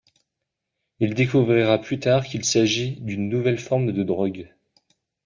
[0.99, 4.49] Il découvrira plus tard qu’il s’agit d’une nouvelle forme de drogue.